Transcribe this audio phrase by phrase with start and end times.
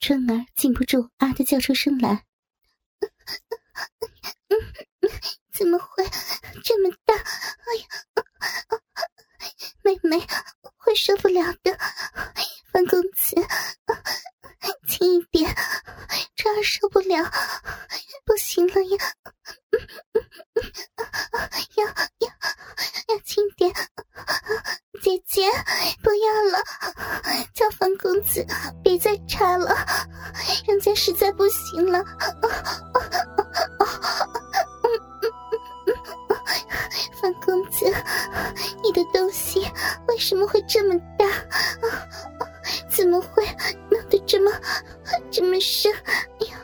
[0.00, 2.24] 春儿禁不住啊的叫出声来。
[5.52, 6.02] 怎么会
[6.64, 7.14] 这么大？
[7.14, 7.86] 哎呀，
[9.82, 10.18] 妹妹
[10.78, 11.78] 会受不了的。
[12.72, 13.34] 范公子，
[14.88, 15.54] 轻一点，
[16.34, 17.30] 春儿受不了，
[38.82, 39.60] 你的东西
[40.08, 41.26] 为什么会这么大？
[42.88, 43.44] 怎么会
[43.90, 44.50] 弄得这么
[45.30, 45.92] 这么深？
[46.04, 46.56] 哎呀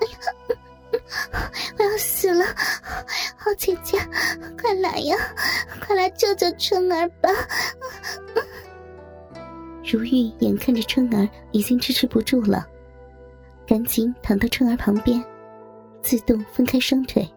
[0.00, 2.44] 哎呀，我要死了！
[3.36, 3.98] 好姐姐，
[4.60, 5.16] 快来呀，
[5.86, 7.30] 快来救救春儿吧！
[9.84, 12.66] 如玉眼看着春儿已经支持不住了，
[13.66, 15.22] 赶紧躺到春儿旁边，
[16.02, 17.28] 自动分开双腿。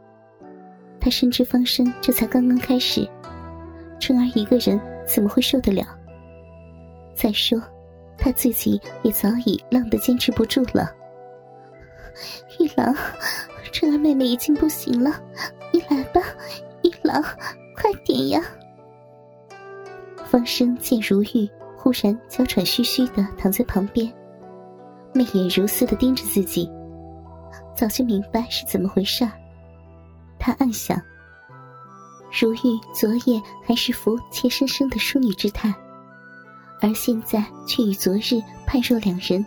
[0.99, 3.07] 他深知方生这才刚刚开始，
[3.99, 5.83] 春儿一个人怎么会受得了？
[7.15, 7.61] 再说，
[8.17, 10.91] 他自己也早已浪得坚持不住了。
[12.59, 12.95] 玉郎，
[13.71, 15.21] 春儿妹妹已经不行了，
[15.71, 16.21] 你来吧，
[16.83, 17.21] 玉郎，
[17.75, 18.41] 快点呀！
[20.25, 24.11] 方生见如玉忽然娇喘吁吁的躺在旁边，
[25.13, 26.69] 媚眼如丝的盯着自己，
[27.75, 29.31] 早就明白是怎么回事儿。
[30.39, 30.99] 他暗想：
[32.39, 35.73] 如玉昨夜还是服怯生生的淑女之态，
[36.79, 39.43] 而现在却与昨日判若两人，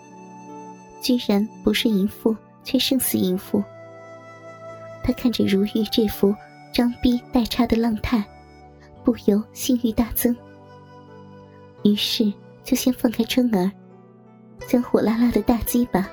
[1.00, 3.62] 居然不是淫妇，却胜似淫妇。
[5.04, 6.34] 他看着如玉这副
[6.72, 8.24] 张逼带叉的浪态，
[9.04, 10.36] 不由性欲大增。
[11.84, 12.32] 于是
[12.64, 13.70] 就先放开春儿，
[14.66, 16.10] 将火辣辣的大鸡巴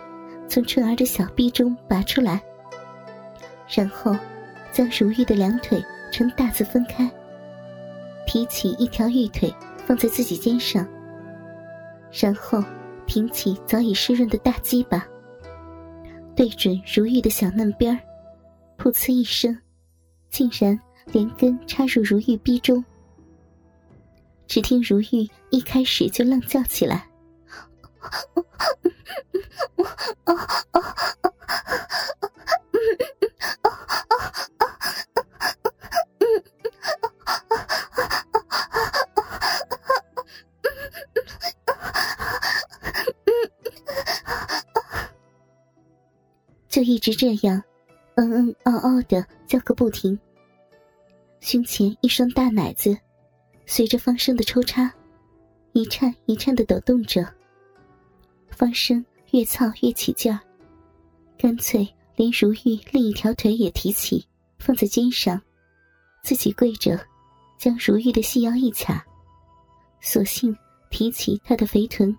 [0.47, 2.39] 从春儿的小臂中拔出来，
[3.67, 4.15] 然后。
[4.69, 7.09] 将如玉的两腿呈大字分开，
[8.25, 9.53] 提起一条玉腿
[9.85, 10.87] 放在自己肩上，
[12.11, 12.63] 然后
[13.05, 15.05] 挺起早已湿润的大鸡巴，
[16.35, 17.99] 对准如玉的小嫩边儿，
[18.77, 19.57] 噗呲一声，
[20.29, 22.83] 竟然连根插入如玉逼中。
[24.47, 27.07] 只听如玉一开始就浪叫起来。
[46.77, 47.59] 就一直这样，
[48.17, 50.15] 嗯嗯嗷嗷的叫个不停。
[51.39, 52.95] 胸前一双大奶子，
[53.65, 54.93] 随着方生的抽插，
[55.71, 57.27] 一颤一颤的抖动着。
[58.51, 60.39] 方生越操越起劲儿，
[61.35, 64.23] 干脆连如玉另一条腿也提起，
[64.59, 65.41] 放在肩上，
[66.21, 67.03] 自己跪着，
[67.57, 69.03] 将如玉的细腰一卡，
[69.99, 70.55] 索性
[70.91, 72.15] 提起她的肥臀，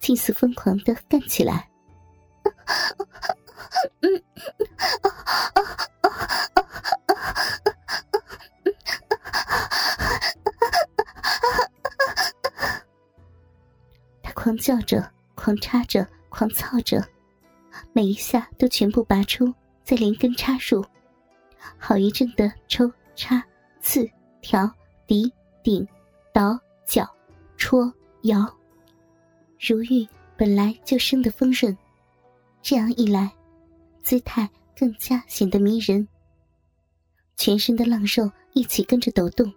[0.00, 1.70] 近似疯狂的干起来。
[4.00, 4.22] 嗯，
[14.22, 17.02] 他狂叫着，狂插着，狂操着，
[17.92, 20.84] 每一下都全部拔出，再连根插入，
[21.78, 23.42] 好一阵的抽插、
[23.80, 24.08] 刺、
[24.40, 24.70] 挑、
[25.06, 25.32] 抵、
[25.62, 25.86] 顶、
[26.32, 27.08] 倒、绞、
[27.56, 27.92] 戳、
[28.22, 28.46] 摇。
[29.60, 31.76] 如玉本来就生得丰润，
[32.60, 33.32] 这样一来。
[34.04, 36.06] 姿态更加显得迷人，
[37.36, 39.50] 全身的浪肉一起跟着抖动。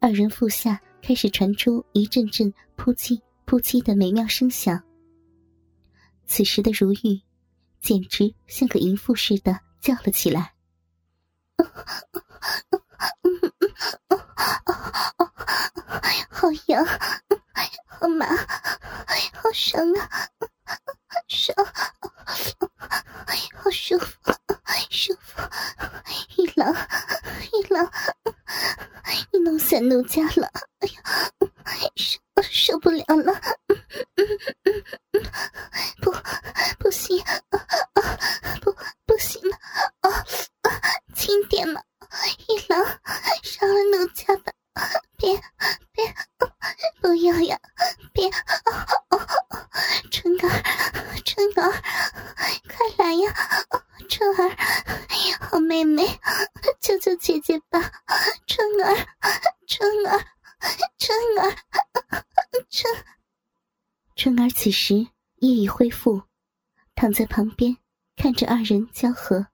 [0.00, 4.82] 二人腹下开始传出一阵阵扑叽扑叽的美妙声响。
[6.24, 7.20] 此时的如玉，
[7.82, 10.54] 简直像个淫妇似的叫了起来：
[16.30, 16.82] “好痒，
[17.86, 18.24] 好麻，
[19.34, 20.08] 好爽啊，
[21.28, 21.54] 爽！”
[23.60, 24.16] 好舒服，
[24.88, 25.42] 舒服！
[26.36, 26.74] 一郎，
[27.52, 27.90] 一郎，
[29.32, 30.50] 你弄散奴家了！
[30.80, 31.02] 哎呀，
[31.96, 33.32] 受受不了了！
[36.00, 36.10] 不，
[36.78, 37.58] 不行，啊
[37.94, 38.18] 啊
[38.62, 38.74] 不，
[39.06, 39.56] 不行了！
[40.00, 40.24] 啊，
[41.14, 41.80] 轻点嘛，
[42.48, 44.52] 一郎，饶了奴家吧！
[45.16, 45.40] 别，
[45.92, 46.14] 别，
[47.00, 47.58] 不要呀！
[48.12, 48.30] 别，
[50.10, 50.62] 春儿，
[51.24, 51.82] 春儿。
[52.96, 53.32] 来呀，
[54.08, 54.56] 春儿，
[55.40, 56.04] 好妹妹，
[56.80, 57.80] 救救姐姐吧！
[58.46, 58.94] 春儿，
[59.68, 60.18] 春儿，
[60.98, 61.56] 春儿，
[62.70, 63.04] 春。
[64.16, 64.94] 春儿此时
[65.36, 66.22] 夜已恢复，
[66.94, 67.76] 躺在旁边
[68.16, 69.48] 看着二人交合，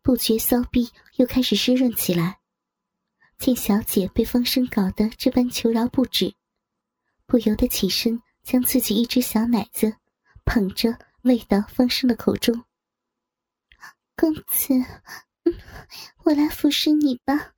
[0.00, 2.40] 不觉骚逼又开始湿润起来。
[3.36, 6.34] 见小姐被风声搞得这般求饶不止，
[7.26, 9.94] 不由得起身，将自己一只小奶子
[10.46, 12.64] 捧着喂到风声的口中。
[14.16, 14.72] 公子，
[16.24, 17.52] 我来服侍你吧，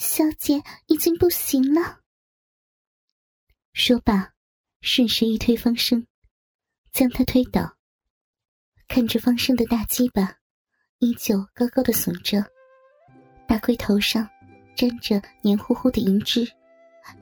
[0.00, 2.00] 小姐已经不行了。
[3.74, 4.32] 说罢，
[4.80, 6.06] 顺势一推方生，
[6.90, 7.76] 将他推倒。
[8.88, 10.38] 看着方生的大鸡巴，
[11.00, 12.42] 依旧高高的耸着，
[13.46, 14.26] 大龟头上。
[14.74, 16.50] 沾着黏糊糊的银汁，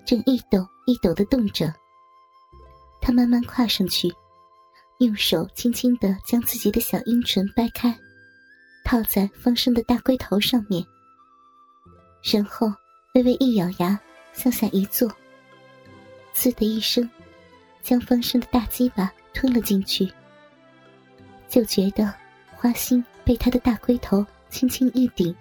[0.07, 1.75] 正一抖一抖的动着。
[3.01, 4.09] 他慢慢跨上去，
[5.01, 7.99] 用手轻轻的将自己的小阴唇掰开，
[8.85, 10.85] 套在方生的大龟头上面，
[12.23, 12.73] 然后
[13.15, 13.99] 微微一咬牙，
[14.33, 15.09] 向下一坐，
[16.35, 17.09] 呲的一声，
[17.83, 20.11] 将方生的大鸡巴吞了进去。
[21.49, 22.13] 就觉得
[22.55, 25.35] 花心被他的大龟头轻轻一顶，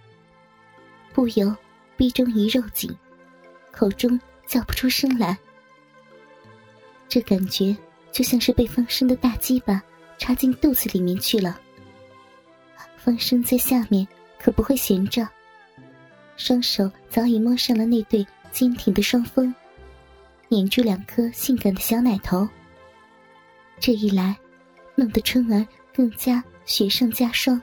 [1.13, 1.56] 不由。
[1.97, 2.95] 鼻中一肉紧，
[3.71, 5.35] 口中叫不出声来。
[7.09, 7.75] 这感觉
[8.12, 9.81] 就像是被方生的大鸡巴
[10.19, 11.59] 插进肚子里面去了。
[12.97, 14.07] 方生在下面
[14.39, 15.27] 可不会闲着，
[16.37, 19.53] 双手早已摸上了那对坚挺的双峰，
[20.47, 22.47] 捻住两颗性感的小奶头。
[23.79, 24.37] 这一来，
[24.95, 27.61] 弄得春儿更加雪上加霜。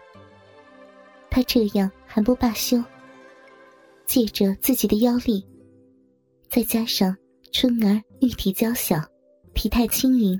[1.30, 2.82] 他这样还不罢休。
[4.06, 5.42] 借着自己的腰力，
[6.50, 7.16] 再加上
[7.52, 8.96] 春儿玉体娇小、
[9.54, 10.38] 体态轻盈，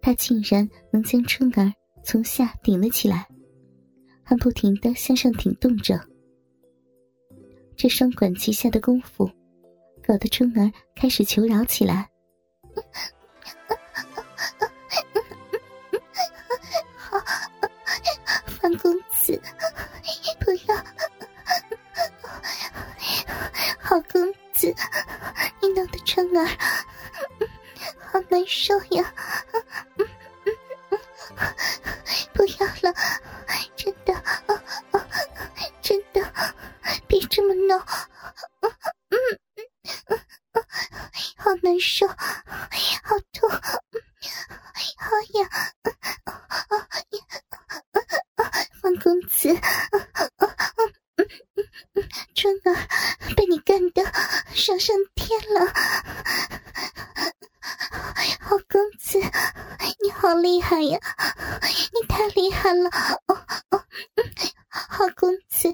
[0.00, 1.72] 他竟然能将春儿
[2.04, 3.26] 从下顶了起来，
[4.22, 6.00] 还不停的向上挺动着。
[7.76, 9.30] 这双管齐下的功夫，
[10.06, 12.08] 搞得春儿开始求饶起来。
[16.96, 17.18] 好，
[18.60, 19.40] 范公子。
[20.40, 20.76] 不要
[23.78, 24.74] 好公子，
[25.60, 26.46] 你弄的春儿
[27.98, 29.14] 好难受呀！
[54.74, 55.66] 上上天了，
[58.40, 59.20] 好公子，
[60.02, 60.98] 你好厉害呀！
[61.92, 62.90] 你太厉害了，
[63.26, 63.36] 哦
[63.70, 63.84] 哦，
[64.68, 65.72] 好公子，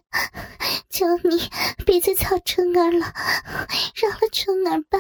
[0.91, 1.51] 求你
[1.87, 3.15] 别再操春儿了，
[3.95, 4.99] 饶了春儿吧，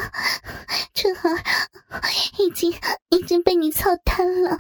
[0.94, 1.42] 春儿
[2.38, 2.72] 已经
[3.10, 4.56] 已经被你操瘫了。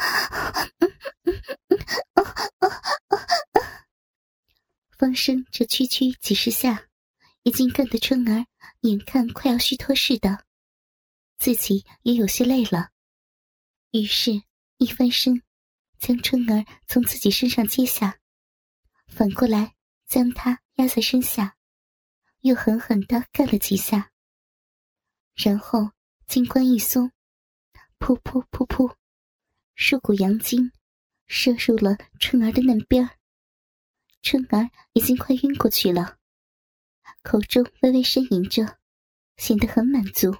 [4.98, 6.82] 方生这区区几十下，
[7.42, 8.44] 已经干得春儿。
[9.12, 10.46] 看快要虚脱似的，
[11.36, 12.92] 自己也有些累了，
[13.90, 14.40] 于是，
[14.76, 15.42] 一翻身，
[15.98, 18.20] 将春儿从自己身上接下，
[19.08, 19.74] 反过来
[20.06, 21.56] 将她压在身下，
[22.42, 24.12] 又狠狠的干了几下，
[25.34, 25.90] 然后
[26.28, 27.10] 金冠一松，
[27.98, 28.94] 噗噗噗噗，
[29.74, 30.70] 数股阳精
[31.26, 33.18] 射入了春儿的嫩边儿，
[34.22, 36.16] 春儿已经快晕过去了。
[37.24, 38.78] 口中微微呻吟着，
[39.40, 40.36] 显得很满足。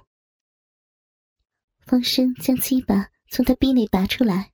[1.79, 4.53] 方生将鸡巴从他逼内拔出来，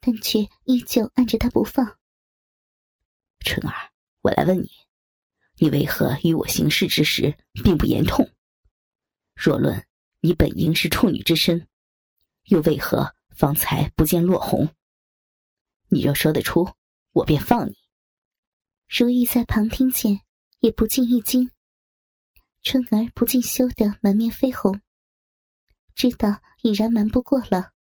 [0.00, 1.96] 但却依旧按着他不放。
[3.44, 4.68] 春儿，我来问你，
[5.58, 8.28] 你为何与我行事之时并不言痛？
[9.36, 9.86] 若论
[10.18, 11.68] 你本应是处女之身，
[12.46, 14.68] 又为何方才不见落红？
[15.88, 16.68] 你若说得出，
[17.12, 17.78] 我便放你。
[18.88, 20.22] 如意在旁听见。
[20.62, 21.50] 也不禁一惊，
[22.62, 24.80] 春儿不禁羞得满面绯红，
[25.94, 27.72] 知道已然瞒不过了，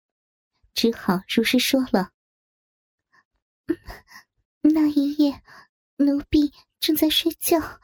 [0.72, 2.12] 只好如实说了。
[4.62, 5.42] 那一夜，
[5.96, 7.80] 奴婢正在睡觉，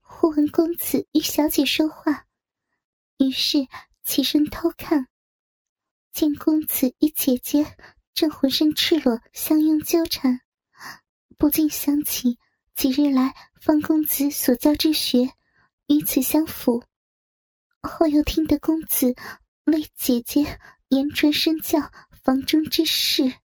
[0.00, 2.26] 忽闻公子与小姐说话，
[3.18, 3.68] 于是
[4.02, 5.08] 起身偷看，
[6.12, 7.76] 见公子与姐姐
[8.14, 10.40] 正浑身赤裸相拥纠缠，
[11.36, 12.38] 不禁想起。
[12.74, 15.32] 几日来，方公子所教之学，
[15.88, 16.82] 与此相符。
[17.82, 19.14] 后又听得公子
[19.64, 21.90] 为姐姐言传身教
[22.22, 23.32] 房中之事。